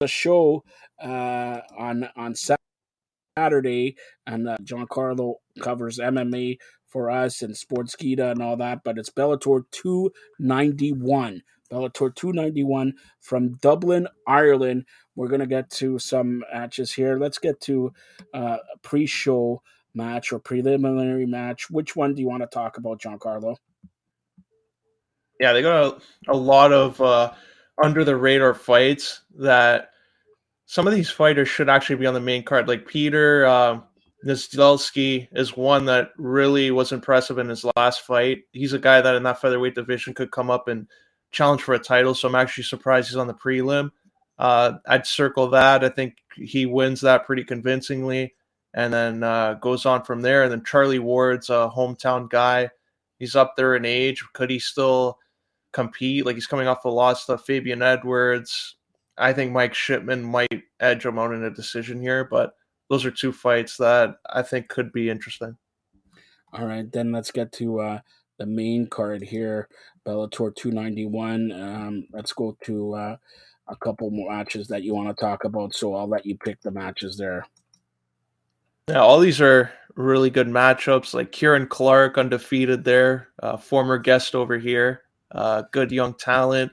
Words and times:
a 0.00 0.08
show 0.08 0.64
uh, 1.02 1.60
on 1.76 2.08
on 2.16 2.34
Saturday, 3.36 3.96
and 4.26 4.48
uh, 4.48 4.56
Carlo 4.90 5.36
covers 5.60 5.98
MMA 5.98 6.58
for 6.86 7.10
us 7.10 7.42
and 7.42 7.54
Sportskeeda 7.54 8.32
and 8.32 8.42
all 8.42 8.56
that. 8.56 8.80
But 8.82 8.98
it's 8.98 9.10
Bellator 9.10 9.64
291. 9.70 11.42
Bellator 11.70 12.14
291 12.14 12.94
from 13.20 13.54
Dublin, 13.56 14.08
Ireland. 14.26 14.86
We're 15.16 15.28
gonna 15.28 15.46
get 15.46 15.70
to 15.72 15.98
some 15.98 16.44
matches 16.52 16.92
here. 16.92 17.18
Let's 17.18 17.38
get 17.38 17.60
to 17.62 17.92
uh, 18.32 18.56
a 18.74 18.78
pre-show 18.82 19.62
match 19.94 20.32
or 20.32 20.38
preliminary 20.38 21.26
match. 21.26 21.68
Which 21.68 21.94
one 21.94 22.14
do 22.14 22.22
you 22.22 22.28
want 22.28 22.42
to 22.42 22.46
talk 22.46 22.78
about, 22.78 23.00
John 23.00 23.18
Carlo? 23.18 23.56
Yeah, 25.38 25.52
they 25.52 25.62
got 25.62 26.02
a, 26.28 26.32
a 26.32 26.36
lot 26.36 26.72
of 26.72 27.00
uh, 27.00 27.32
under 27.82 28.04
the 28.04 28.16
radar 28.16 28.54
fights 28.54 29.22
that 29.38 29.90
some 30.66 30.86
of 30.86 30.94
these 30.94 31.10
fighters 31.10 31.48
should 31.48 31.68
actually 31.68 31.96
be 31.96 32.06
on 32.06 32.14
the 32.14 32.20
main 32.20 32.44
card. 32.44 32.68
Like 32.68 32.86
Peter 32.86 33.44
uh, 33.46 33.80
is 34.24 35.56
one 35.56 35.84
that 35.86 36.10
really 36.16 36.70
was 36.70 36.92
impressive 36.92 37.38
in 37.38 37.48
his 37.48 37.64
last 37.76 38.02
fight. 38.02 38.42
He's 38.52 38.72
a 38.72 38.78
guy 38.78 39.00
that 39.00 39.14
in 39.14 39.22
that 39.24 39.40
featherweight 39.40 39.74
division 39.74 40.14
could 40.14 40.30
come 40.30 40.50
up 40.50 40.68
and 40.68 40.86
challenge 41.30 41.62
for 41.62 41.74
a 41.74 41.78
title. 41.78 42.14
So 42.14 42.28
I'm 42.28 42.34
actually 42.34 42.64
surprised 42.64 43.08
he's 43.08 43.16
on 43.16 43.26
the 43.26 43.34
prelim. 43.34 43.90
Uh, 44.38 44.74
I'd 44.86 45.06
circle 45.06 45.48
that. 45.50 45.84
I 45.84 45.88
think 45.88 46.18
he 46.34 46.66
wins 46.66 47.00
that 47.02 47.26
pretty 47.26 47.44
convincingly 47.44 48.34
and 48.72 48.92
then 48.92 49.22
uh, 49.22 49.54
goes 49.54 49.86
on 49.86 50.02
from 50.04 50.22
there. 50.22 50.44
And 50.44 50.52
then 50.52 50.64
Charlie 50.64 50.98
Ward's 50.98 51.50
a 51.50 51.70
hometown 51.74 52.28
guy. 52.30 52.70
He's 53.18 53.36
up 53.36 53.54
there 53.56 53.74
in 53.74 53.84
age. 53.84 54.24
Could 54.32 54.50
he 54.50 54.58
still 54.58 55.18
compete? 55.72 56.26
Like 56.26 56.34
he's 56.34 56.46
coming 56.46 56.66
off 56.66 56.82
the 56.82 56.90
loss 56.90 57.26
to 57.26 57.38
Fabian 57.38 57.82
Edwards. 57.82 58.76
I 59.18 59.32
think 59.32 59.52
Mike 59.52 59.74
Shipman 59.74 60.24
might 60.24 60.62
edge 60.80 61.04
him 61.04 61.18
out 61.18 61.34
in 61.34 61.44
a 61.44 61.50
decision 61.50 62.00
here, 62.00 62.24
but 62.24 62.54
those 62.88 63.04
are 63.04 63.10
two 63.10 63.32
fights 63.32 63.76
that 63.76 64.16
I 64.28 64.42
think 64.42 64.68
could 64.68 64.92
be 64.92 65.10
interesting. 65.10 65.56
All 66.52 66.66
right, 66.66 66.90
then 66.90 67.12
let's 67.12 67.30
get 67.30 67.52
to 67.52 67.80
uh, 67.80 68.00
the 68.38 68.46
main 68.46 68.86
card 68.86 69.22
here, 69.22 69.68
Bellator 70.06 70.54
291. 70.54 71.52
Um, 71.52 72.06
let's 72.12 72.32
go 72.32 72.56
to 72.64 72.94
uh, 72.94 73.16
a 73.68 73.76
couple 73.76 74.10
more 74.10 74.32
matches 74.32 74.66
that 74.68 74.82
you 74.82 74.94
want 74.94 75.08
to 75.08 75.20
talk 75.20 75.44
about. 75.44 75.74
So 75.74 75.94
I'll 75.94 76.08
let 76.08 76.26
you 76.26 76.36
pick 76.36 76.60
the 76.60 76.70
matches 76.70 77.16
there. 77.16 77.46
Yeah, 78.88 78.98
all 78.98 79.20
these 79.20 79.40
are 79.40 79.70
really 79.94 80.30
good 80.30 80.48
matchups. 80.48 81.14
Like 81.14 81.30
Kieran 81.30 81.68
Clark, 81.68 82.18
undefeated 82.18 82.82
there, 82.82 83.28
uh, 83.42 83.56
former 83.56 83.98
guest 83.98 84.34
over 84.34 84.58
here, 84.58 85.02
uh, 85.32 85.62
good 85.72 85.92
young 85.92 86.14
talent. 86.14 86.72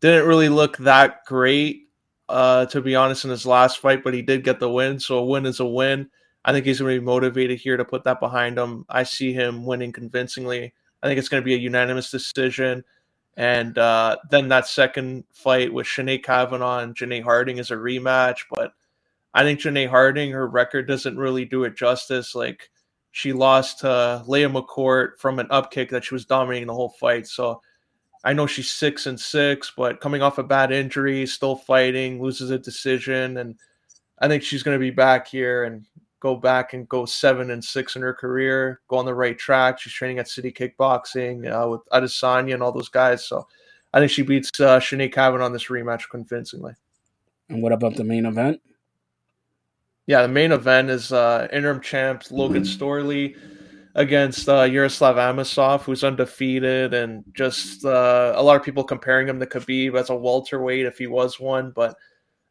Didn't 0.00 0.28
really 0.28 0.48
look 0.48 0.76
that 0.78 1.24
great, 1.24 1.88
uh, 2.28 2.66
to 2.66 2.80
be 2.80 2.94
honest, 2.94 3.24
in 3.24 3.30
his 3.30 3.46
last 3.46 3.78
fight, 3.78 4.04
but 4.04 4.14
he 4.14 4.22
did 4.22 4.44
get 4.44 4.60
the 4.60 4.70
win. 4.70 5.00
So 5.00 5.18
a 5.18 5.24
win 5.24 5.46
is 5.46 5.60
a 5.60 5.66
win. 5.66 6.08
I 6.44 6.52
think 6.52 6.66
he's 6.66 6.80
going 6.80 6.94
to 6.94 7.00
be 7.00 7.04
motivated 7.04 7.58
here 7.58 7.76
to 7.76 7.84
put 7.84 8.04
that 8.04 8.20
behind 8.20 8.58
him. 8.58 8.86
I 8.88 9.02
see 9.02 9.32
him 9.32 9.66
winning 9.66 9.92
convincingly. 9.92 10.72
I 11.02 11.06
think 11.06 11.18
it's 11.18 11.28
going 11.28 11.42
to 11.42 11.44
be 11.44 11.54
a 11.54 11.58
unanimous 11.58 12.10
decision. 12.10 12.84
And 13.36 13.78
uh, 13.78 14.16
then 14.30 14.48
that 14.48 14.66
second 14.66 15.24
fight 15.32 15.72
with 15.72 15.86
Sinead 15.86 16.24
Kavanagh 16.24 16.80
and 16.80 16.96
Janay 16.96 17.22
Harding 17.22 17.58
is 17.58 17.70
a 17.70 17.76
rematch, 17.76 18.40
but 18.50 18.72
I 19.32 19.44
think 19.44 19.60
Janay 19.60 19.88
Harding, 19.88 20.32
her 20.32 20.48
record 20.48 20.88
doesn't 20.88 21.16
really 21.16 21.44
do 21.44 21.62
it 21.62 21.76
justice. 21.76 22.34
Like 22.34 22.70
she 23.12 23.32
lost 23.32 23.80
to 23.80 24.24
Leah 24.26 24.48
McCourt 24.48 25.18
from 25.18 25.38
an 25.38 25.46
upkick 25.48 25.90
that 25.90 26.04
she 26.04 26.14
was 26.14 26.24
dominating 26.24 26.66
the 26.66 26.74
whole 26.74 26.88
fight. 26.88 27.28
So 27.28 27.62
I 28.28 28.34
know 28.34 28.46
she's 28.46 28.70
six 28.70 29.06
and 29.06 29.18
six, 29.18 29.72
but 29.74 30.02
coming 30.02 30.20
off 30.20 30.36
a 30.36 30.42
bad 30.42 30.70
injury, 30.70 31.24
still 31.24 31.56
fighting, 31.56 32.20
loses 32.20 32.50
a 32.50 32.58
decision, 32.58 33.38
and 33.38 33.54
I 34.18 34.28
think 34.28 34.42
she's 34.42 34.62
going 34.62 34.74
to 34.74 34.78
be 34.78 34.90
back 34.90 35.26
here 35.26 35.64
and 35.64 35.86
go 36.20 36.36
back 36.36 36.74
and 36.74 36.86
go 36.90 37.06
seven 37.06 37.52
and 37.52 37.64
six 37.64 37.96
in 37.96 38.02
her 38.02 38.12
career, 38.12 38.82
go 38.88 38.98
on 38.98 39.06
the 39.06 39.14
right 39.14 39.38
track. 39.38 39.80
She's 39.80 39.94
training 39.94 40.18
at 40.18 40.28
City 40.28 40.52
Kickboxing 40.52 41.50
uh, 41.50 41.70
with 41.70 41.80
Adesanya 41.90 42.52
and 42.52 42.62
all 42.62 42.70
those 42.70 42.90
guys. 42.90 43.24
So 43.24 43.48
I 43.94 43.98
think 43.98 44.10
she 44.10 44.20
beats 44.20 44.60
uh, 44.60 44.78
Sinead 44.78 45.14
Kavanagh 45.14 45.46
on 45.46 45.54
this 45.54 45.68
rematch 45.68 46.10
convincingly. 46.10 46.74
And 47.48 47.62
what 47.62 47.72
about 47.72 47.96
the 47.96 48.04
main 48.04 48.26
event? 48.26 48.60
Yeah, 50.06 50.20
the 50.20 50.28
main 50.28 50.52
event 50.52 50.90
is 50.90 51.12
uh, 51.12 51.48
interim 51.50 51.80
champ 51.80 52.24
Logan 52.30 52.64
Storley 52.64 53.38
against 53.94 54.48
uh, 54.48 54.62
Yaroslav 54.62 55.16
Amosov, 55.16 55.82
who's 55.82 56.04
undefeated, 56.04 56.94
and 56.94 57.24
just 57.34 57.84
uh, 57.84 58.32
a 58.36 58.42
lot 58.42 58.56
of 58.56 58.62
people 58.62 58.84
comparing 58.84 59.28
him 59.28 59.40
to 59.40 59.46
Khabib 59.46 59.98
as 59.98 60.10
a 60.10 60.16
welterweight 60.16 60.86
if 60.86 60.98
he 60.98 61.06
was 61.06 61.40
one. 61.40 61.72
But 61.74 61.96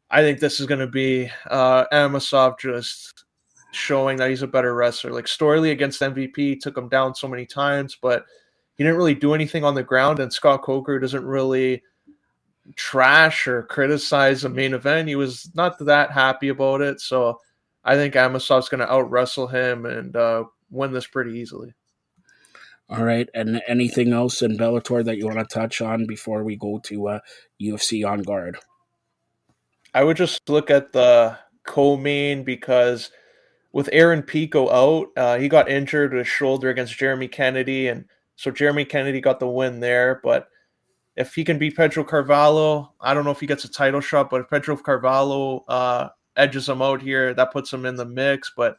I 0.09 0.21
think 0.21 0.39
this 0.39 0.59
is 0.59 0.65
going 0.65 0.79
to 0.79 0.87
be 0.87 1.29
uh, 1.49 1.85
Amosov 1.91 2.59
just 2.59 3.25
showing 3.71 4.17
that 4.17 4.29
he's 4.29 4.41
a 4.41 4.47
better 4.47 4.73
wrestler. 4.73 5.11
Like 5.11 5.25
Storley 5.25 5.71
against 5.71 6.01
MVP 6.01 6.59
took 6.59 6.77
him 6.77 6.89
down 6.89 7.15
so 7.15 7.27
many 7.27 7.45
times, 7.45 7.97
but 8.01 8.25
he 8.75 8.83
didn't 8.83 8.97
really 8.97 9.15
do 9.15 9.33
anything 9.33 9.63
on 9.63 9.75
the 9.75 9.83
ground. 9.83 10.19
And 10.19 10.31
Scott 10.31 10.61
Coker 10.61 10.99
doesn't 10.99 11.25
really 11.25 11.83
trash 12.75 13.47
or 13.47 13.63
criticize 13.63 14.41
the 14.41 14.49
main 14.49 14.73
event. 14.73 15.07
He 15.07 15.15
was 15.15 15.49
not 15.55 15.77
that 15.79 16.11
happy 16.11 16.49
about 16.49 16.81
it. 16.81 16.99
So 17.01 17.39
I 17.83 17.95
think 17.95 18.13
Amosov's 18.13 18.69
going 18.69 18.79
to 18.79 18.91
out 18.91 19.09
wrestle 19.09 19.47
him 19.47 19.85
and 19.85 20.15
uh, 20.15 20.43
win 20.69 20.91
this 20.91 21.07
pretty 21.07 21.39
easily. 21.39 21.73
All 22.89 23.03
right, 23.03 23.29
and 23.33 23.61
anything 23.67 24.13
else 24.13 24.41
in 24.41 24.57
Bellator 24.57 25.03
that 25.03 25.17
you 25.17 25.25
want 25.25 25.39
to 25.39 25.45
touch 25.45 25.81
on 25.81 26.05
before 26.05 26.43
we 26.43 26.55
go 26.55 26.79
to 26.85 27.09
uh, 27.09 27.19
UFC 27.61 28.07
on 28.07 28.21
guard? 28.21 28.57
I 29.93 30.03
would 30.03 30.15
just 30.15 30.47
look 30.47 30.71
at 30.71 30.93
the 30.93 31.37
co-main 31.65 32.43
because 32.43 33.11
with 33.73 33.89
Aaron 33.91 34.23
Pico 34.23 34.69
out, 34.69 35.09
uh, 35.17 35.37
he 35.37 35.49
got 35.49 35.69
injured 35.69 36.13
with 36.13 36.19
his 36.19 36.27
shoulder 36.27 36.69
against 36.69 36.97
Jeremy 36.97 37.27
Kennedy, 37.27 37.89
and 37.89 38.05
so 38.37 38.51
Jeremy 38.51 38.85
Kennedy 38.85 39.19
got 39.19 39.41
the 39.41 39.47
win 39.49 39.81
there. 39.81 40.21
But 40.23 40.47
if 41.17 41.35
he 41.35 41.43
can 41.43 41.57
beat 41.57 41.75
Pedro 41.75 42.05
Carvalho, 42.05 42.93
I 43.01 43.13
don't 43.13 43.25
know 43.25 43.31
if 43.31 43.41
he 43.41 43.47
gets 43.47 43.65
a 43.65 43.69
title 43.69 43.99
shot, 43.99 44.29
but 44.29 44.41
if 44.41 44.49
Pedro 44.49 44.77
Carvalho 44.77 45.65
uh, 45.67 46.09
edges 46.37 46.69
him 46.69 46.81
out 46.81 47.01
here. 47.01 47.33
That 47.33 47.51
puts 47.51 47.73
him 47.73 47.85
in 47.85 47.95
the 47.95 48.05
mix. 48.05 48.51
But 48.55 48.77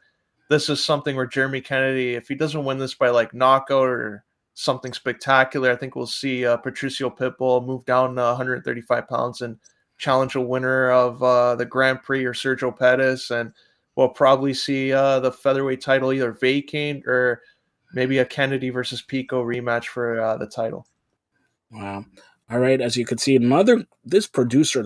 this 0.49 0.69
is 0.69 0.83
something 0.83 1.15
where 1.17 1.27
Jeremy 1.27 1.61
Kennedy, 1.61 2.15
if 2.15 2.29
he 2.29 2.35
doesn't 2.35 2.65
win 2.65 2.79
this 2.79 2.95
by 2.95 3.11
like 3.11 3.35
knockout 3.35 3.89
or 3.89 4.25
something 4.55 4.93
spectacular, 4.93 5.71
I 5.71 5.77
think 5.77 5.95
we'll 5.95 6.07
see 6.07 6.45
uh, 6.45 6.57
Patricio 6.57 7.11
Pitbull 7.11 7.65
move 7.65 7.85
down 7.85 8.19
uh, 8.19 8.29
135 8.29 9.09
pounds 9.09 9.43
and 9.43 9.59
challenge 9.99 10.35
a 10.35 10.41
winner 10.41 10.91
of 10.91 11.23
uh, 11.23 11.55
the 11.55 11.67
Grand 11.67 12.03
Prix 12.03 12.25
or 12.25 12.33
Sergio 12.33 12.77
Pettis. 12.77 13.31
And 13.31 13.53
we'll 13.97 14.09
probably 14.09 14.55
see 14.55 14.93
uh, 14.93 15.21
the 15.21 15.33
featherweight 15.33 15.83
title 15.83 16.13
either 16.13 16.33
vacant 16.33 17.07
or 17.07 17.43
maybe 17.93 18.19
a 18.19 18.25
Kennedy 18.25 18.71
versus 18.71 19.03
Pico 19.03 19.43
rematch 19.45 19.87
for 19.87 20.21
uh, 20.21 20.37
the 20.37 20.47
title. 20.47 20.87
Wow. 21.71 22.05
All 22.51 22.61
right, 22.61 22.81
as 22.81 22.97
you 22.97 23.05
can 23.05 23.19
see, 23.19 23.37
another 23.37 23.85
this 24.05 24.27
producer 24.27 24.77